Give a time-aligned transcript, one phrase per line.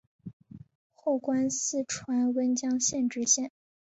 [0.95, 3.51] 后官四川温江县知县。